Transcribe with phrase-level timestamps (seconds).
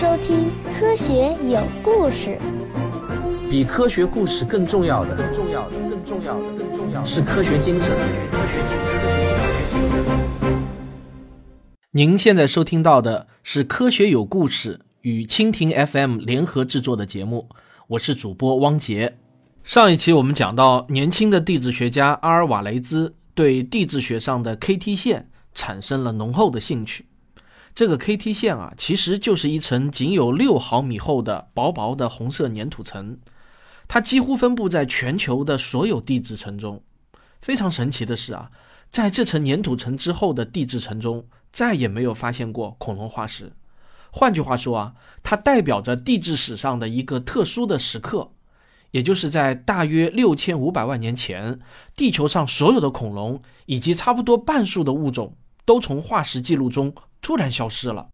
[0.00, 0.46] 收听
[0.78, 2.38] 《科学有故事》。
[3.50, 7.92] 比科学故事更重要的，更重要的，更重要的，更重要的是科学精神。
[11.90, 17.48] 您现在收听到的是《科学有故事》与蜻蜓 FM 联合制作的节目，
[17.88, 19.18] 我是主播汪杰。
[19.64, 27.04] 上一期我们讲到，年轻的地质学家阿尔瓦雷兹对地质学上的 KT 线产生了浓厚的兴趣。
[27.78, 33.20] 这个 KT 线啊，其实就是一层仅有六毫米厚的薄薄的红色粘土层，
[33.86, 36.82] 它几乎分布在全球的所有地质层中。
[37.40, 38.50] 非常神奇的是啊，
[38.90, 43.52] 在这层粘土层之后的地质层中，再也没有发现过恐龙化石。
[44.10, 48.32] 换句话说啊，它代表着地质史上的一个特殊的时刻，
[48.90, 51.60] 也就是在大约六千五百万年前，
[51.94, 56.92] 地球上所有的恐龙以及差不多半数的物种都从化石记录中。
[57.28, 58.08] 突然消失了，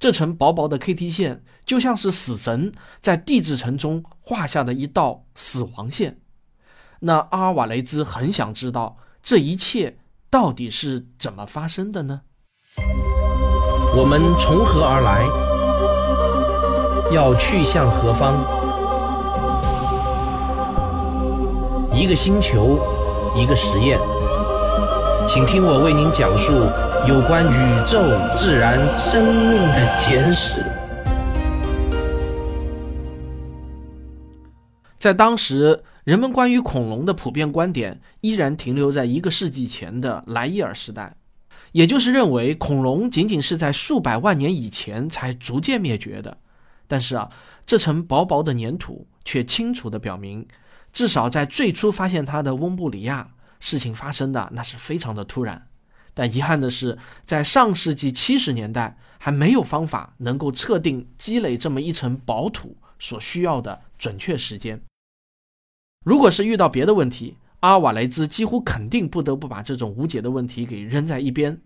[0.00, 6.18] 这层薄薄的 KT 线就像是死神在地质层中画下的一道死亡线。
[6.98, 12.22] 那阿尔瓦雷兹很想知道这一切到底是怎么发生的呢？
[13.96, 15.24] 我们从何而来？
[17.14, 18.34] 要去向何方？
[21.94, 22.80] 一个星球，
[23.36, 24.00] 一个实验，
[25.28, 26.95] 请听我为您讲述。
[27.06, 28.02] 有关宇宙、
[28.34, 30.54] 自然、生命的简史。
[34.98, 41.14] 在当时，人们关于恐龙的普遍观点依然停留在一个世纪前的莱伊尔时代，
[41.70, 46.36] 也就是认为恐龙仅仅是在数百万年以前才逐渐灭绝的。
[46.88, 47.30] 但是啊，
[47.64, 50.44] 这层薄薄的粘土却清楚地表明，
[50.92, 53.28] 至少在最初发现它的翁布里亚，
[53.60, 55.68] 事情发生的那是非常的突然。
[56.18, 64.80] 但遗憾的是，在上世纪七十年代，还没有方法能够测定积累这么一层薄土所需要的准确时间。
[66.06, 71.60] 如果是遇到别的问题，阿尔瓦雷兹几乎肯定不得不把这种无解的问题给扔在一边。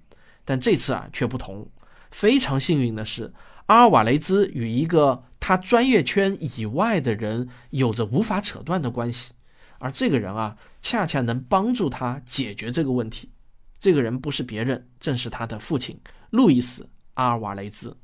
[0.45, 1.69] 但这次啊却不同，
[2.11, 3.33] 非常幸运的是，
[3.67, 9.33] 阿尔瓦雷兹与一个他专业圈以外的人有着无法扯断的关系，
[9.79, 13.31] 而这个人啊，恰恰能帮助他解决这个问题。
[13.81, 15.99] 这个人不是别人，正是他的父亲
[16.29, 16.83] 路易斯·
[17.15, 17.97] 阿尔瓦雷兹，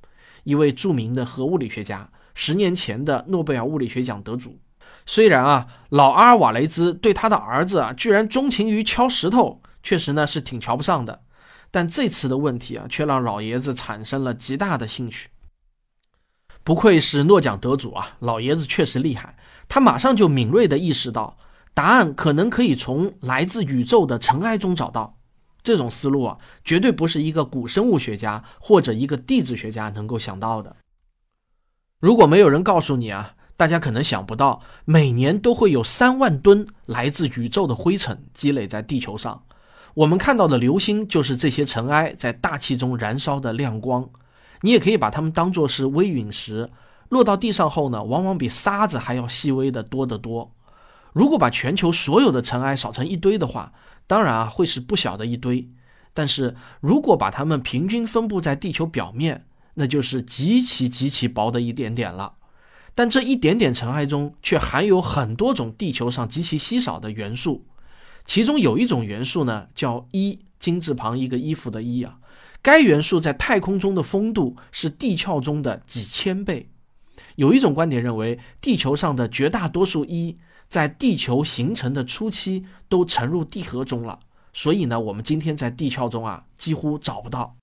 [0.44, 4.59] 一位著名的核物理学家，十年前的诺贝尔物理学奖得主。
[5.04, 11.22] 虽然啊，老阿尔瓦雷兹对他的儿子啊，居然钟情于敲石头，确实呢是挺瞧不上的。
[11.70, 15.28] 但这次的问题啊，却让老爷子产生了极大的兴趣。
[16.64, 19.37] 不愧是诺奖得主啊，老爷子确实厉害。
[19.69, 21.37] 他马上就敏锐地意识到，
[21.75, 25.16] 答案可能可以从来自宇宙的尘埃中找到。
[25.66, 30.77] 这种思路啊，绝对不是一个古生物学家或者一个地质学家能够想到的。
[31.99, 39.43] 如果没有人告诉你啊，大家可能想不到，每年都会有三万吨来自宇宙的灰尘积累在地球上。
[39.94, 44.09] 我们看到的流星就是这些尘埃在大气中燃烧的亮光。
[44.60, 46.71] 你也可以把它们当作是微陨石，
[47.09, 50.53] 落到地上后呢，往往比沙子还要细微的多得多。
[51.16, 53.72] 如果把全球所有的尘埃扫成一堆的话，
[54.06, 55.66] 当然啊，会是不小的一堆，
[56.12, 62.34] 但是如果把它们平均分布在地球表面，那就是极其极其薄的一点点了。
[62.94, 67.65] 但这一点点尘埃中却含有很多种地球上极其稀少的元素，
[68.26, 72.19] 其中有一种元素呢叫一金字旁一个衣服的一啊，
[72.60, 76.69] 该元素在太空中的风度是地壳中的几千倍。
[77.37, 80.37] 有一种观点认为，地球上的绝大多数一。
[80.76, 84.20] 在地球形成的初期都沉入地核中了，
[84.53, 87.56] 所以呢，我们今天在地壳中啊几乎找不到。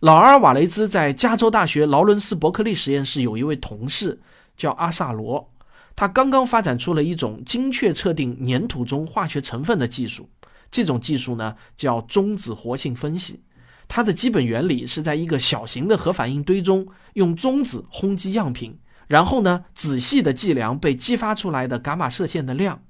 [0.00, 4.18] 老阿尔瓦雷兹在加州大学劳伦斯伯克利实验室有一位同事
[4.56, 5.46] 叫阿萨罗，
[5.94, 10.26] 他刚刚发展出了一种精确测定粘土中化学成分的技术。
[10.70, 13.44] 这种技术呢叫中子活性分析，
[13.86, 18.78] 它的基本原理是在一个小型的核反应堆中用中子轰击样品。
[19.06, 22.82] 然后呢，仔细的计量被激发出来的伽马射线的量，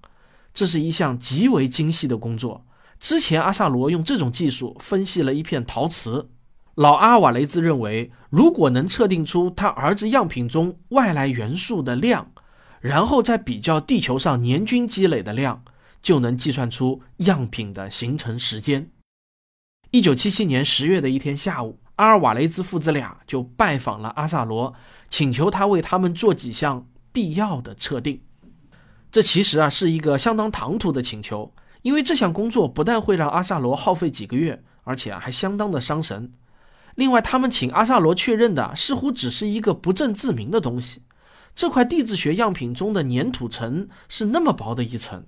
[0.55, 2.65] 这是一项极为精细的工作。
[2.99, 6.31] 之前阿萨罗用这种技术分析了一片陶瓷，
[6.75, 12.33] 老阿瓦雷兹认为，如果能测定出他儿子样品中外来元素的量，
[12.81, 15.63] 然后再比较地球上年均积累的量，
[16.01, 18.91] 就能计算出样品的形成时间。
[19.91, 21.79] 一九七七年十月的一天下午。
[21.97, 24.75] 阿尔瓦雷兹父子俩就拜访了阿萨罗，
[25.09, 28.21] 请求他为他们做几项必要的测定。
[29.11, 36.33] 这其实啊是一个相当唐突的请求，因为这项工作不但会让阿萨罗耗费几个月，而且啊还相当的伤神。
[36.97, 41.03] 另外，他们请阿萨罗确认的似乎只是一个不证自明的东西。
[41.55, 45.25] 这块地质学样品中的粘土层是那么薄的一层，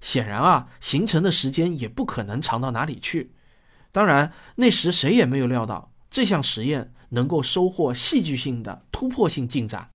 [0.00, 3.32] 显然啊，形成的时间也不可能长到哪里去。
[3.92, 9.90] 当然，那时谁也没有料到这项实验能够收获戏剧性的突破性进展。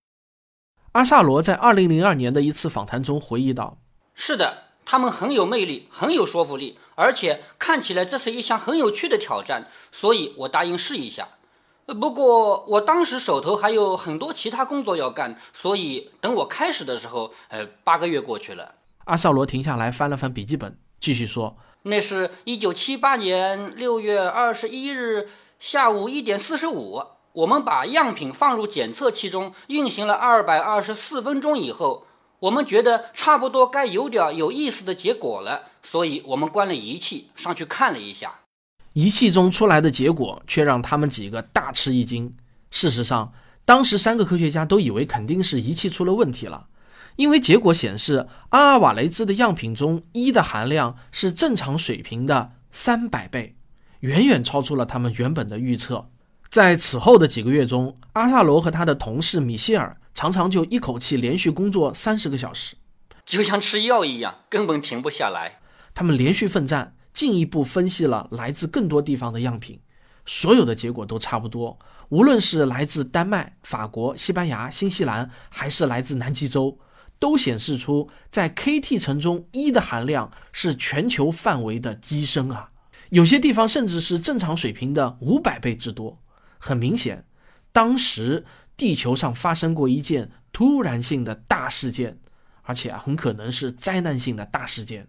[0.91, 3.79] 阿萨罗在二零零二年的一次访谈中回忆道
[4.13, 11.27] ：“是的，他们很有魅力，很有说服力。”而且看起来这是一项很有趣的挑战，所以我答应试一下。
[11.87, 18.75] 不过我当时手头还有很多其他工作要干，所以等我开始的时候，呃，八个月过去了。
[19.05, 25.27] 阿萨罗停下来翻了翻笔记本，继续说：“那是一九七八年六月二十一日
[25.61, 27.03] 下午一点四十五，
[27.33, 32.07] 我们把样品放入检测器中运行了二百二十四分钟以后。”
[32.41, 38.33] 我们觉得差不多该有点有意思的结果了，所以我们关了仪器，上去看了一下。
[38.93, 42.33] 仪器中出来的结果却让他们几个大吃一惊。
[42.71, 43.31] 事实上，
[43.63, 46.65] 当时三个科学家都以为肯定是仪器出了问题了，
[47.17, 53.55] 因为结果显示阿尔瓦雷兹的样品中一的含量是正常水平的三百倍，
[54.01, 56.07] 远远超出了他们原本的预测。
[56.49, 59.97] 在此后的几个月中，阿萨罗和他的同事米歇尔。
[60.13, 62.75] 常常就一口气连续工作三十个小时，
[63.25, 65.59] 就像吃药一样，根本停不下来。
[65.93, 69.79] 他们连续奋战，进一步分析了来自更多地方的样品，
[70.25, 71.79] 所有的结果都差不多。
[72.09, 76.77] 无论是来自丹麦、法国、西班牙、新西兰，还是来自南极洲，
[77.17, 82.70] 都显示出在 Kt 层中一的含量是全球范围的激升啊！
[83.11, 86.19] 有些地方甚至是正常水平的五百倍之多。
[86.57, 87.23] 很明显，
[87.71, 88.43] 当时。
[88.77, 92.17] 地球上发生过一件突然性的大事件，
[92.63, 95.07] 而且啊很可能是灾难性的大事件。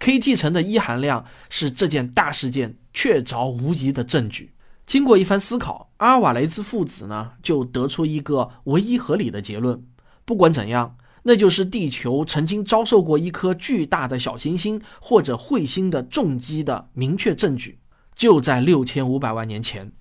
[0.00, 4.54] Kt 层的一含量是这件大事件确凿无疑的证据。
[4.86, 9.80] 经过一番思考，阿尔瓦雷兹父子呢就得出一个唯一合理的结论：
[10.24, 17.78] 不管怎样，那就是地球曾经遭受过一颗巨大的小行星或者彗星的重击的明确证据，
[18.14, 19.92] 就在六千五百万年前。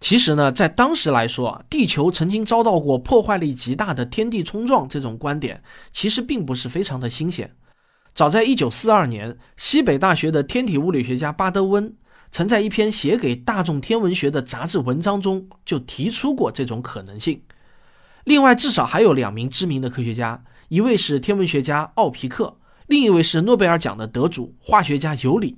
[0.00, 5.60] 其实呢，在当时来说，地球曾经遭到过破坏力极大的天地冲撞，这种观点
[5.90, 7.50] 其实并不是非常的新鲜。
[8.14, 11.92] 早在1942年，西北大学的天体物理学家巴德温
[12.30, 17.40] 曾在一篇写给大众天文学的杂志文章中就提出过这种可能性。
[18.24, 25.56] 另外，至少还有两名知名的科学家，一位是天文学家奥皮克，另一位是诺贝尔奖的得主化学家尤里。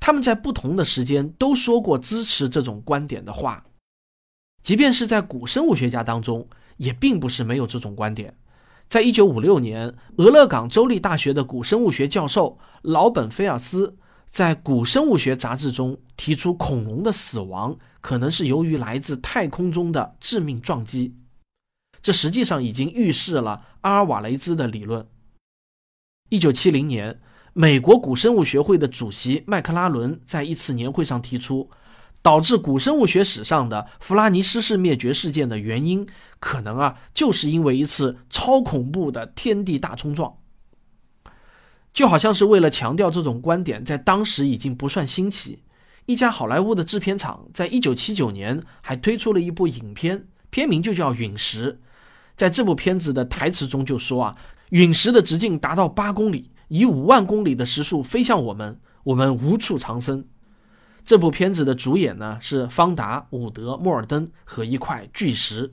[0.00, 3.62] 他们在不同的时间都说过支持这种观点的话。
[4.62, 6.48] 即便是在古生物学家当中，
[6.78, 8.34] 也并不是没有这种观点。
[8.88, 21.14] 在一九五六年，俄勒冈州立大学的古生物学教授劳本菲尔斯在《古生物学杂志》中提出，恐龙的死亡可能是由于来自太空中的致命撞击。
[22.06, 25.08] 这实际上已经预示了阿尔瓦雷兹的理论。
[26.28, 27.20] 一九七零年，
[27.52, 31.68] 美国古生物学会的主席麦克拉伦在一次年会上提出。
[32.22, 36.06] 导致古生物学史上的弗拉尼斯氏灭绝事件的原因，
[36.38, 40.36] 可能啊，就是因为一次超恐怖的天地大冲撞。
[41.92, 45.64] 就好像是为了强调这种观点，在当时已经不算新奇。
[46.04, 51.80] 一家好莱坞的制片厂在一九七九年还推出了一部影片，片名就叫《陨石》。
[52.36, 54.36] 在这部片子的台词中就说啊，
[54.70, 60.28] 陨石的直径达到八公里，以五万公里的时速飞向我们，我们无处藏身。
[61.04, 65.72] 这部片子的主演呢是方达、伍德、莫尔登和一块巨石。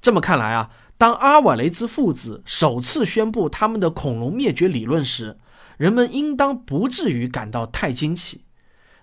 [0.00, 5.38] 这么看来啊，当阿瓦雷兹父子首次宣布他们的恐龙灭绝理论时，
[5.78, 8.42] 人们应当不至于感到太惊奇。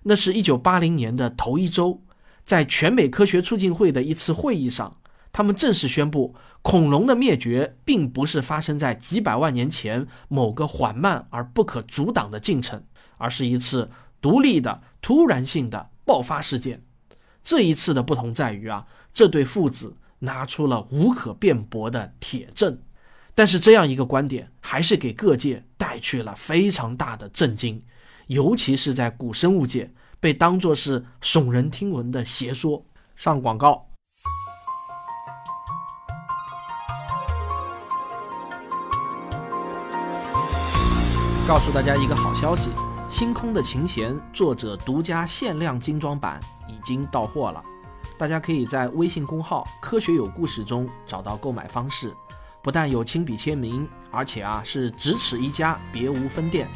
[0.02, 2.02] 那是一九八零年的头一周，
[2.44, 4.96] 在全美科学促进会的一次会议上，
[5.38, 12.82] 他们正式宣布，恐龙的灭绝并不是发生在几百万年前某个缓慢而不可阻挡的进程，
[13.18, 13.88] 而是一次。
[14.20, 16.82] 独立的突然性的爆发事件，
[17.44, 22.76] 这一次的不同在于啊，这对父子拿出了无可辩驳的铁证。
[23.36, 27.80] 但是这样一个观点还是给各界带去了非常大的震惊，
[28.26, 32.84] 尤其是在古生物界被当作是耸人听闻的邪说。
[33.14, 33.87] 上广告，
[41.48, 42.68] 告诉大家一个好消息。
[43.08, 46.38] 星空的琴弦，作者独家限量精装版
[46.68, 47.64] 已经到货了，
[48.18, 52.14] 大家可以在微信公号“科学有故事”中找到购买方式。
[52.60, 56.68] 不但有亲笔签名，而且啊是只此一家，别无分店。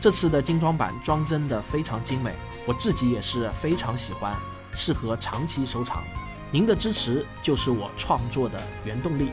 [0.00, 2.34] 这次的精装版装帧的非常精美，
[2.66, 4.34] 我自己也是非常喜欢。
[4.74, 6.02] 适合长期收藏。
[6.50, 9.30] 您的支持就是我创作的原动力。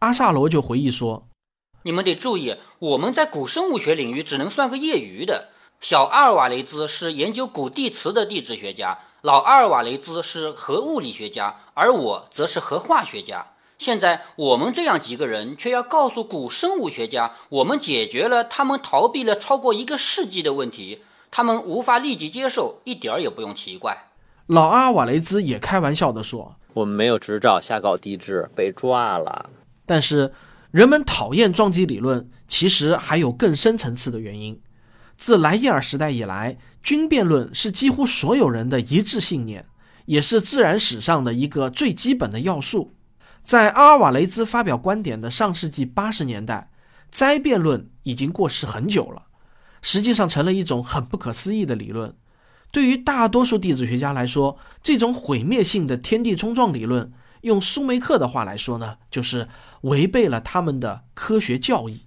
[0.00, 1.26] 阿萨罗就回忆说
[1.82, 5.48] ：“你们得注意，我们在古生物学领域只能算个业余的。
[5.80, 13.46] 小阿尔瓦雷兹是研究古地磁的地质学家，老阿尔瓦雷兹是核物理学家，而我则是核化学家。
[13.76, 21.02] 现在我们这样几个人，却要告诉古生物学家，我们解决了他们逃避了超过一个世纪的问题。
[21.30, 24.10] 他们无法立即接受，一点儿也不用奇怪。”
[24.46, 29.50] 老阿尔瓦雷兹也开玩笑地说：“我们没有执照瞎搞地质，被抓了。”
[29.88, 30.34] 但是，
[30.70, 34.60] 人们讨厌撞击理论，其实还有更深层次的原因。
[35.16, 39.64] 自莱伊尔时代以来，均变论是几乎所有人的一致信念，
[40.04, 42.92] 也是自然史上的一个最基本的要素。
[43.42, 46.70] 在阿尔瓦雷兹发表观点的上世纪八十年代，
[47.10, 49.22] 灾变论已经过时很久了，
[49.80, 52.14] 实际上成了一种很不可思议的理论。
[52.70, 57.10] 对于大多数地质学家来说，这种毁灭性的天地冲撞理论。
[57.42, 59.48] 用舒梅克的话来说呢，就是
[59.82, 62.02] 违背了他们的科学教义。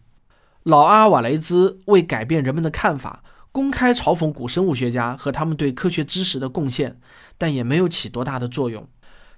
[0.64, 7.00] 老阿瓦雷兹为改变人们的看法，公开嘲讽古生物学家和他们对科学知识的贡献，
[7.38, 8.88] 但也没有起多大的作用。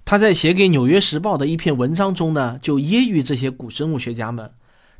[0.04, 4.52] 他在写给《纽约时报》的一篇文章中呢，就揶揄这些古生物学家们，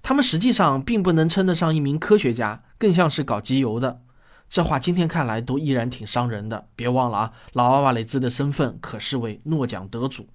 [0.02, 4.00] 他们实际上并不能称得上一名科学家，更像是搞集邮的。
[4.48, 6.68] 这话今天看来都依然挺伤人的。
[6.74, 10.26] 别忘了啊，老阿瓦雷兹的身份可是位诺奖得主。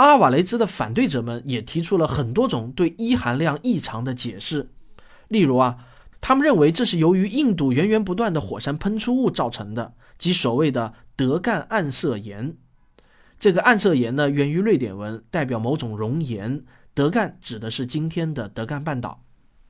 [0.00, 4.70] 阿尔瓦雷兹的反对者们也提出了很多种对一含量异常的解释，
[5.28, 5.76] 例如啊，
[6.22, 12.56] 他们认为这是由于印度源源不断的火山喷出物造成的，即所谓的德干暗色岩。
[13.38, 16.64] 这个暗色岩呢，源于瑞典文，代表某种熔岩。
[16.94, 19.22] 德干指的是今天的德干半岛。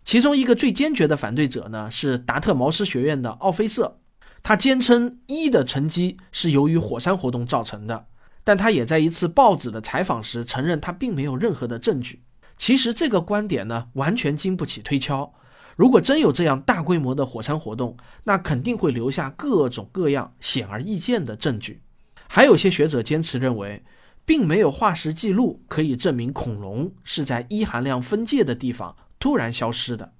[0.05, 3.99] 其中一个最坚决的反对者呢，是达特茅斯学院的奥菲瑟，
[4.45, 8.07] 他坚称一的沉积是由于火山活动造成的。
[8.51, 12.25] 但他也在一次报纸的采访时承认，他并没有任何的证据。
[12.57, 15.33] 其实这个观点呢，完全经不起推敲。
[15.77, 21.81] 如果真有这样大规模的火山活动，那肯定会留下各种各样显而易见的证据。
[22.27, 23.85] 还有些学者坚持认为，
[24.25, 30.13] 并没有化石记录可以证明恐龙是在一含量分界的地方突然消失的。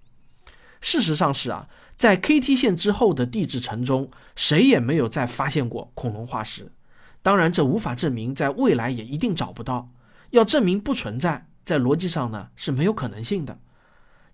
[0.81, 6.71] 事实上是啊，在 KT 线之后的地质层中，谁也没有再发现过恐龙化石。
[7.23, 9.89] 当然，这无法证明在未来也一定找不到。
[10.31, 13.59] 要证明不存在，在逻辑上呢是没有可能性的。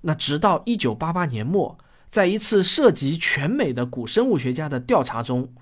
[0.02, 1.78] 那直到一九八八年末，
[2.09, 5.52] 在一次涉及全美的古生物学家的调查中，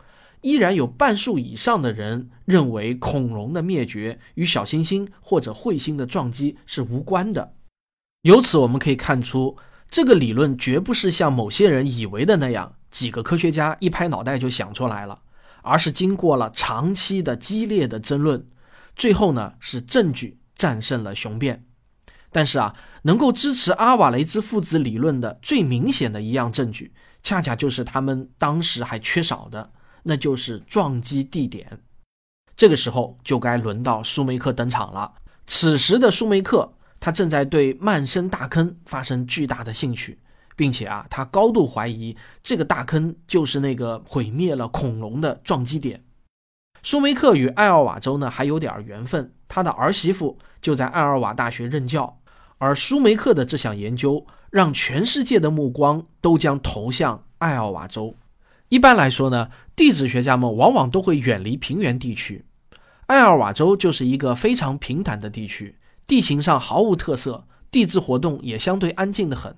[0.43, 7.54] 依然有半数以上的人认为恐龙的灭绝与小行星或者彗星的撞击是无关的。
[8.23, 9.57] 由此我们可以看出，
[9.90, 15.19] 这个理论绝不是像某些人以为的那样，几个科学家一拍脑袋就想出来了。
[15.64, 18.47] 而是经过了长期的激烈的争论，
[18.94, 21.64] 最后呢是证据战胜了雄辩。
[22.30, 26.92] 但是啊，能够支持阿瓦雷兹父子理论的最明显的一样证据，
[27.23, 31.80] 恰恰就是他们当时还缺少的，那就是撞击地点。
[32.56, 35.14] 这个时候就该轮到舒梅克登场了。
[35.47, 40.18] 此时的舒梅克，他正在对曼森大坑发生巨大的兴趣。
[40.56, 46.02] 并且啊，他高度怀疑这个大坑就是那个毁灭了恐龙的撞击点。
[46.82, 52.20] 舒梅克与艾奥瓦州呢还有点缘分，他的儿媳妇就在艾奥瓦大学任教。
[52.58, 58.14] 而舒梅克的这项研究让全世界的目光都将投向艾奥瓦州。
[58.68, 62.44] 一般来说呢，地质学家们往往都会远离平原地区。
[63.06, 69.54] 艾奥瓦州就是一个非常平坦的地区，地形上毫无特色，地质活动也相对安静的很。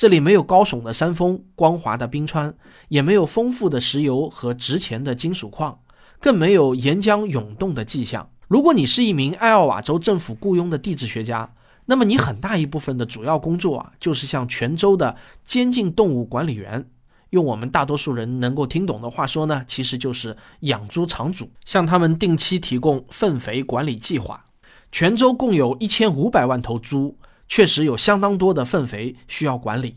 [0.00, 2.54] 这里没有高耸的山峰、光滑的冰川，
[2.88, 5.78] 也没有丰富的石油和值钱的金属矿，
[6.18, 8.30] 更没有岩浆涌动的迹象。
[8.48, 11.52] 如果你是一名艾奥瓦州政府雇佣的地质学家，
[11.84, 15.14] 那么你很大一部分的主要工作啊，就是像全州的
[15.44, 16.86] 监禁动物管理员，
[17.28, 24.46] 用我们大多数人能够听懂的话说呢，其实就是养猪场主，向他们定期提供粪肥管理计划。
[24.90, 27.18] 全州共有一千五百万头猪。
[27.50, 29.96] 确实有相当多的粪肥需要管理，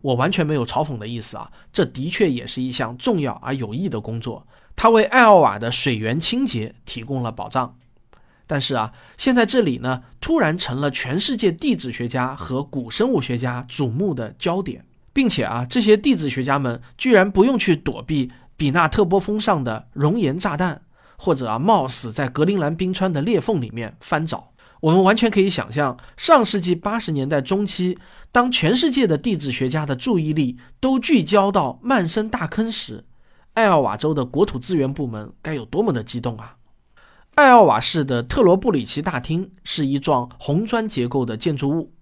[0.00, 7.76] 我完全没有嘲讽的意思啊，这的确也是一项重要而有益的工作，它为艾奥瓦的水源清洁提供了保障。
[8.46, 20.80] 但是啊，现在这里呢，突然成了全世界地质学家和古生物学家瞩目的焦点，并且啊，这些地质学家们居然不用去躲避比纳特波峰上的熔岩炸弹，
[21.18, 24.52] 或者啊，冒死在格陵兰冰川的裂缝里面翻找。
[24.86, 27.98] 我们完全可以想象，上世纪八十年代中期，
[28.30, 33.04] 当全世界的地质学家的注意力都聚焦到曼森大坑时，
[33.54, 36.54] 艾奥瓦州的国土资源部门该有多么的激动啊！
[37.34, 41.92] 艾奥瓦市的特罗布里奇大厅是一幢红砖结构的建筑物，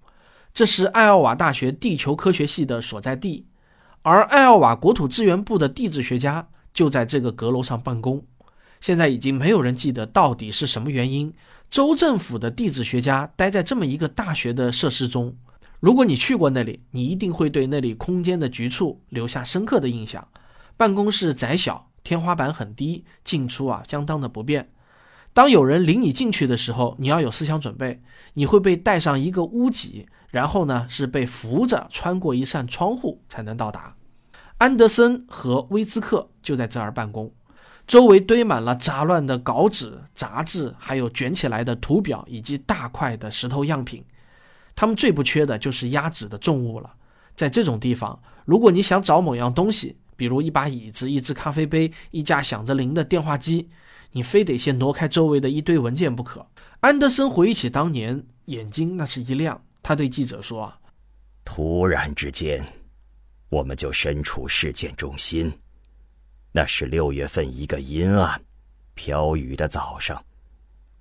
[0.52, 3.46] 这是艾奥瓦大学地球科学系的所在地，
[4.02, 8.22] 而艾奥瓦国土资源部的地质学家就在这个阁楼上办公。
[8.82, 11.32] 现在已经没有人记得到底是什么原因。
[11.74, 15.34] 州政府的地质学家待在这么一个大学的设施中，
[15.80, 20.28] 如果你去过那里，你一定会对那里空间的局促留下深刻的印象。
[20.76, 24.68] 办公室窄小，天花板很低，进出啊相当的不便。
[25.32, 28.00] 当有人领你进去的时候，你要有思想准备，
[28.34, 33.96] 你会被带上一个屋脊，然后呢是被扶着穿过一扇窗户才能到达。
[34.58, 37.32] 安德森和威兹克就在这儿办公。
[37.86, 44.04] 周围堆满了杂乱的稿纸、杂志，还有卷起来的图表以及大块的石头样品。
[44.74, 46.94] 他们最不缺的就是压纸的重物了。
[47.36, 53.68] 在这种地方，如果你想找某样东西，比如一把椅子、一只咖啡杯、一架响着铃的电话机，
[54.12, 56.46] 你非得先挪开周围的一堆文件不可。
[56.80, 59.60] 安德森回忆起当年，眼睛那是一亮。
[59.82, 60.72] 他对记者说
[61.44, 62.64] ：“突然之间，
[63.50, 65.52] 我们就身处事件中心。”
[66.56, 68.40] 那是六月份一个阴暗、
[68.94, 70.24] 飘雨的早上，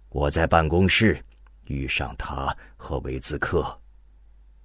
[0.10, 1.24] 我在办公室
[1.66, 3.64] 遇上他和维兹克，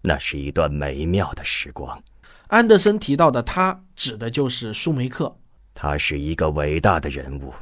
[0.00, 2.02] 那是一段美妙的时光。
[2.47, 5.37] 安德森提到的他，指的就是舒梅克。
[5.75, 7.52] 他是一个伟大的人物。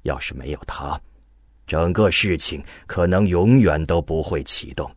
[0.00, 0.98] 要是没有他，
[1.66, 4.90] 整个事情可能永远都不会启动。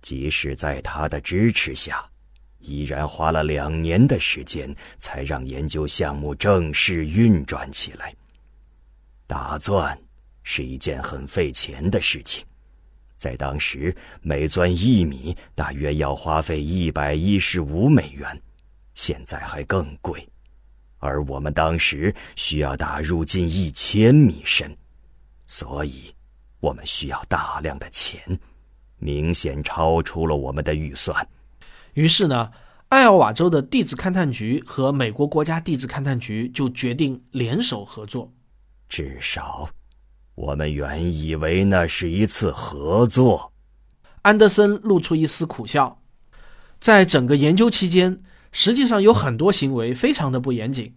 [0.00, 2.08] 即使在他的支持下。
[2.60, 8.14] 依然花了两年的时间，才让研究项目正式运转起来。
[9.26, 9.98] 打钻
[10.42, 12.44] 是一件很费钱的事情，
[13.16, 18.40] 在当时，每钻一米大约要花费一百一十五美元，
[18.94, 20.26] 现在还更贵。
[20.98, 24.76] 而我们当时需要打入近一千米深，
[25.46, 26.14] 所以，
[26.60, 28.20] 我们需要大量的钱，
[28.98, 31.26] 明显超出了我们的预算。
[32.00, 32.50] 于是呢，
[32.88, 38.32] 艾奥瓦州的地质勘探局和美国国家地质勘探局就决定联手合作。
[38.88, 39.68] 至少，
[40.34, 43.52] 我们原以为那是一次合作。
[44.22, 46.00] 安德森露出一丝苦笑。
[46.80, 50.94] 在整个研究期间，实际上有很多行为非常的不严谨，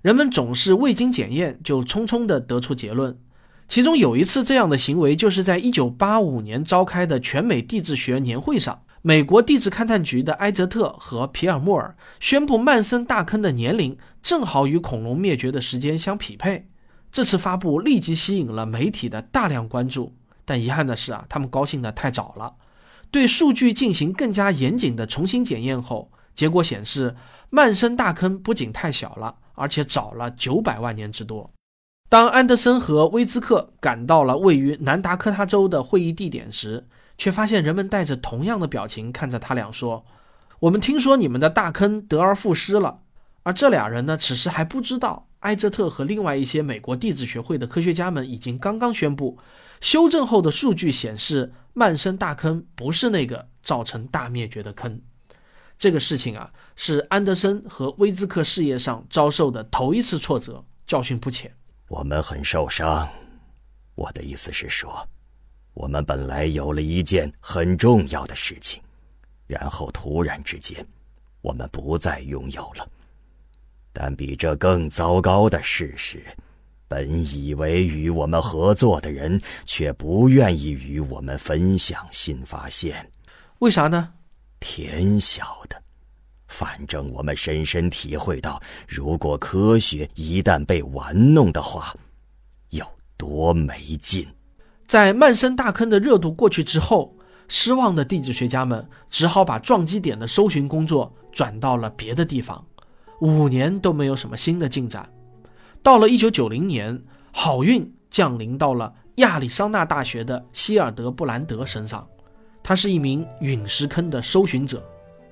[0.00, 3.20] 人们总是未经检验就匆匆地得出结论。
[3.68, 8.80] 其中有一次这样的行为，就是在1985年召开的全美地质学年会上。
[9.06, 16.68] 美国地质勘探局的埃泽特和皮尔莫尔宣布，曼森大坑的年龄正好与恐龙灭绝的时间相匹配。
[17.12, 20.12] 这次发布立即吸引了媒体的大量关注，
[20.44, 22.52] 但遗憾的是啊，他们高兴的太早了。
[23.12, 27.14] 对数据进行更加严谨的重新检验后，结果显示，
[27.48, 31.48] 曼森大坑不仅太小了，而且早了九百万年之多。
[32.08, 36.84] 当安德森和威兹克赶到了位于南达科他州的会议地点时，
[37.18, 40.04] 却发现人们带着同样的表情看着他俩说
[40.60, 43.00] ：“我们听说你们的大坑得而复失了。”
[43.44, 49.38] 而这俩人呢，此时还不知道，埃泽特和另外一些美国地质学会的科学家们已经刚刚宣布，
[49.80, 55.00] 修正后的数据显示，曼森大坑不是那个造成大灭绝的坑。
[55.78, 61.54] 这个事情啊，是安德森和威兹克事业上遭受的头一次挫折，教训不浅。
[61.88, 63.08] 我们很受伤。
[63.94, 65.08] 我的意思是说。
[65.76, 68.82] 我们本来有了一件很重要的事情，
[69.46, 70.84] 然后突然之间，
[71.42, 72.88] 我们不再拥有了。
[73.92, 76.24] 但比这更糟糕的事实，
[76.88, 83.06] 本以为与我们合作的人却不愿意与我们分享新发现。
[83.58, 84.14] 为啥呢？
[84.58, 85.76] 天晓得。
[86.48, 88.58] 反正我们深深体会到，
[88.88, 91.94] 如果科学一旦被玩弄的话，
[92.70, 92.86] 有
[93.18, 94.26] 多没劲。
[94.86, 97.16] 在曼森大坑的热度过去之后，
[97.48, 102.64] 失望的地质学家们只好把撞击点的搜寻工作转到了别的地方。
[103.20, 105.08] 五年都没有什么新的进展。
[105.82, 112.06] 到了1990年，好运降临到了亚利桑那大学的希尔德·布兰德身上。
[112.62, 114.84] 他是一名陨石坑的搜寻者。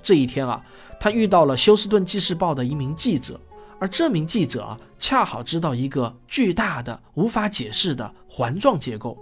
[0.03, 0.64] 这一天啊，
[0.99, 3.40] 他遇到了休斯顿纪事报的一名记者，
[3.79, 9.17] 而这名记者恰好知道一个巨大的、无法解释的环状结构。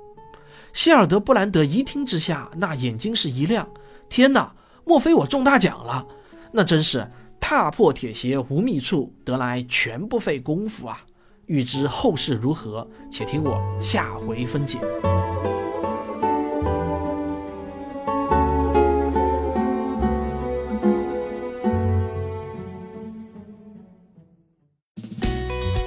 [0.73, 3.69] 希尔德·布兰德一听之下，那眼睛是一亮
[4.09, 4.55] ：“天哪，
[4.85, 6.07] 莫非我中大奖了？
[6.51, 7.07] 那真是
[7.39, 11.03] 踏破铁鞋无觅处，得来全不费工夫啊！”
[11.47, 14.79] 欲知后事如何，且听我下回分解。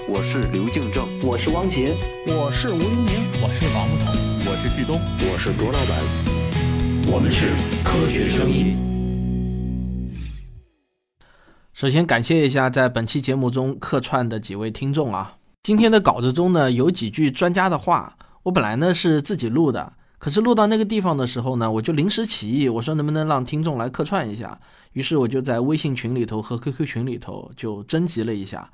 [0.08, 1.96] 我是刘敬正，我是汪杰，
[2.28, 4.35] 我是吴黎明，我是王木桐。
[4.56, 7.50] 我是旭东，我是卓老板，我们是
[7.84, 8.74] 科学声音。
[11.74, 15.36] 首先感谢一下在本期节目中客串的几位听众啊。
[15.62, 24.58] 今天的稿子中呢有几句专家的话，我本来呢是自己录的，可是录到那个地方的时候呢，我就临时起意，我说能不能让听众来客串一下？
[24.94, 28.72] 于是我就在微信群里头和 QQ 群里头就征集了一下，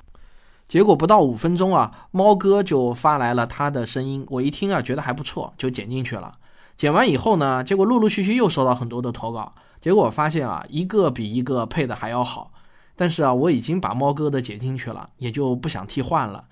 [0.71, 6.33] 结果不到五分钟啊，猫哥就发来了他的声音，我一听啊觉得还不错，就剪进去了。
[6.77, 12.53] 剪完以后呢，结果陆陆续续又收到很多的投稿，结果发现啊，一个比一个配的还要好。
[12.95, 16.45] 但是啊，我已经把猫哥的剪进去了，也就不想替换了。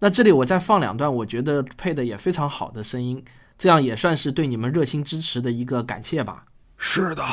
[0.00, 3.24] 那这里我再放两段，我觉得配的也非常好的声音，
[3.56, 6.44] 这样也算是对你们热心支持的一个感谢吧。
[6.76, 7.24] 是的，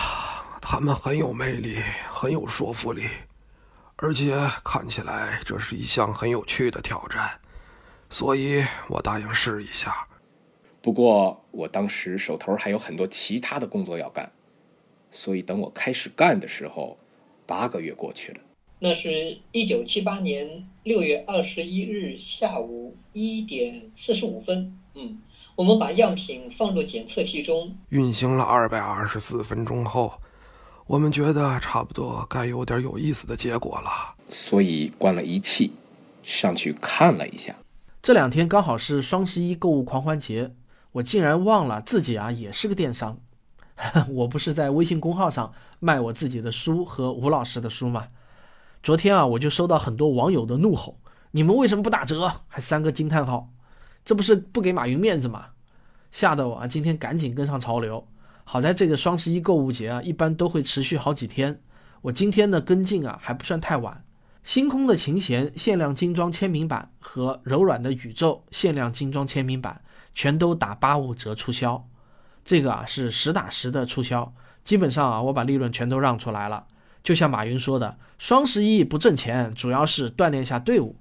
[0.62, 3.04] 他们很有魅力，很有说服力，
[4.02, 4.34] 而且
[4.64, 7.30] 看起来这是一项很有趣的挑战，
[8.10, 10.08] 所以我答应试一下。
[10.82, 14.32] 不过我当时手头还有很多其他的工作要干，
[15.12, 16.98] 所以等我开始干的时候，
[17.46, 18.40] 八个月过去了。
[18.80, 24.80] 那是一九七八年六月二十一日下午一点四十五分。
[24.96, 25.20] 嗯，
[25.58, 30.14] 我们把样品放入检测器中，运行了二百二十四分钟后，
[30.90, 33.92] 我们觉得差不多该有点有意思的结果了，
[34.28, 35.72] 所以关了仪器，
[36.24, 37.56] 上去看了一下。
[38.02, 40.52] 这两天刚好是双十一购物狂欢节，
[40.94, 43.20] 我竟然忘了自己啊也是个电商。
[44.10, 48.08] 我不是在微信公号上卖我自己的书和吴老师的书吗？
[48.82, 50.98] 昨天啊，我就收到很多网友的怒吼
[51.30, 52.34] ：“你们为什么不打折？
[52.48, 53.48] 还三个惊叹号，
[54.04, 55.50] 这不是不给马云面子吗？”
[56.12, 58.08] 吓得我啊，今天赶紧跟上潮流。
[58.52, 61.62] 好在这个双十一购物节啊，一般都会持续好几天。
[62.02, 64.04] 我今天的跟进啊，还不算太晚。
[64.44, 69.80] 星空的琴弦限量精装签名版和柔软的宇宙限量精装签名版
[70.16, 71.88] 全都打八五折促销，
[72.44, 74.34] 这个啊是实打实的促销。
[74.64, 76.66] 基本上啊，我把利润全都让出来了。
[77.04, 80.96] 就像马云说的，双十一不挣钱，主要是锻炼下队伍。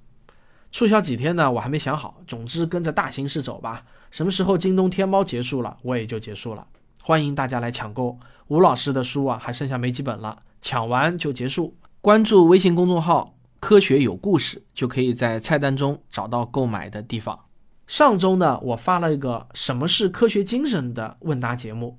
[0.70, 1.50] 促销几天呢？
[1.50, 2.20] 我还没想好。
[2.26, 3.86] 总之跟着大形势走吧。
[4.10, 6.66] 什么时候京东、天猫结束了，我也就结束了。
[7.08, 8.18] 欢迎大家来抢购
[8.48, 11.74] 吴老师的书啊，还剩下没几本了，抢完就结束。
[12.02, 17.46] 关注微信公众号“科学有故事”，就可以在菜单中找到购买的地方。
[17.86, 21.98] 上周呢，我发了一个“什么是科学精神”的问答节目，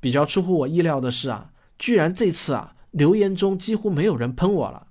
[0.00, 2.72] 比较出乎我意料的是啊，居然这次啊。
[2.92, 4.86] 留言中几乎没有人喷我了，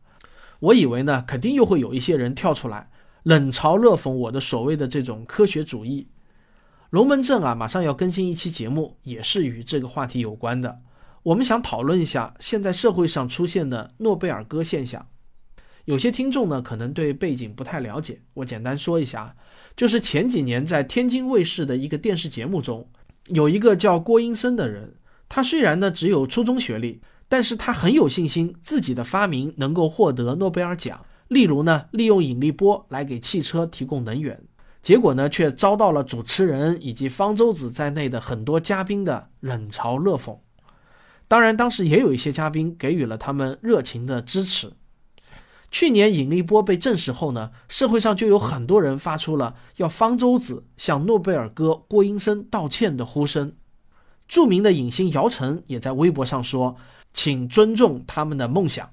[0.60, 2.92] 我以为呢，肯定又会有一些人跳出来
[3.24, 6.08] 冷嘲热讽我的所谓的这种科学主义。
[6.96, 10.80] 龙门阵啊，马上要更新一期节目，也是与这个话题有关的。
[11.24, 15.06] 我们想讨论一下现在社会上出现的诺贝尔哥现象。
[15.84, 19.36] 有些听众呢，可能对背景不太了解，我简单说一下，
[19.76, 22.88] 就是前几年在天津卫视的一个电视节目中，
[23.26, 24.96] 有一个叫郭英生的人，
[25.28, 27.02] 他虽然呢只有初中学历。
[27.28, 31.04] 但是他很有信心，自己的发明能够获得诺贝尔奖。
[31.28, 34.42] 例如呢，利用引力波来给汽车提供能源，
[34.86, 40.38] 结果呢，却遭到了主持人以及方舟子在内的很多嘉宾的冷嘲热讽。
[41.28, 44.74] 当然，当时也有一些嘉宾给予了他们热情的支持。
[45.72, 53.54] 去年引力波被证实后呢，社会上就有很多人发出了要方舟子向诺贝尔哥郭英生道歉的呼声。
[54.28, 56.78] 著名的影星姚晨也在微博上说。
[57.12, 58.92] 请尊重他们的梦想。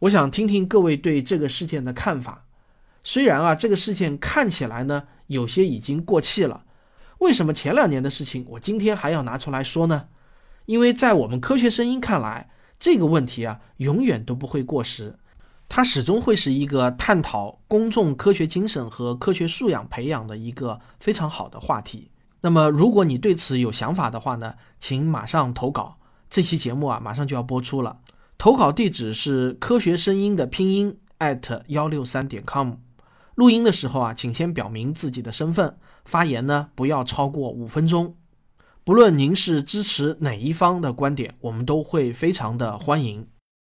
[0.00, 2.44] 我想听听各位对这个事件的看法。
[3.04, 6.64] 虽然啊，这个事件看起来呢有些已经过气了，
[7.18, 10.08] 为什么前两年的事情我今天还要拿出来说呢？
[10.66, 15.16] 因为在我们科学声音看来，这个问题啊永远都不会过时，
[15.68, 22.10] 它始终会是一个探讨公众科学精神和科学素养培养的一个非常好的话题。
[22.40, 25.96] 那么，如果你对此有想法的话呢，请马上投稿。
[26.28, 28.00] 这期节目啊，马上就要播出了。
[28.36, 32.72] 投稿地址是科学声音的拼音 at 幺六三点 com。
[33.40, 35.74] 录音的时候啊，请先表明自己的身份，
[36.04, 38.14] 发言呢不要超过五分钟。
[38.84, 43.26] 不论您是支持哪一方的观点，我们都会非常的欢迎。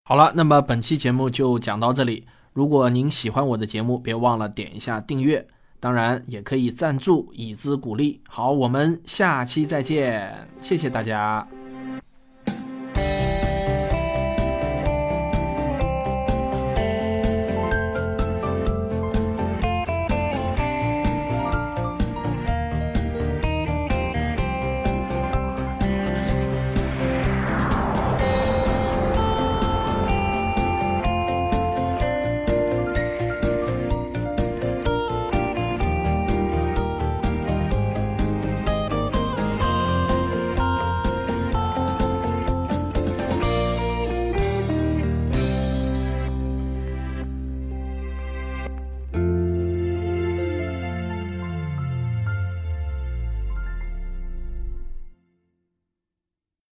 [0.05, 2.27] 好了，那么本期节目就讲到这里。
[2.53, 5.47] 如果您喜欢我的节目，别忘了点一下订阅，
[5.79, 8.21] 当然也可以赞助以资鼓励。
[8.29, 11.62] 好，我们下期再见，谢谢大家。